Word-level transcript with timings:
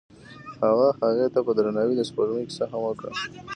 هغه 0.63 0.87
هغې 1.01 1.27
ته 1.33 1.39
په 1.45 1.51
درناوي 1.57 1.95
د 1.97 2.01
سپوږمۍ 2.09 2.43
کیسه 2.49 2.65
هم 2.71 2.81
وکړه. 2.83 3.11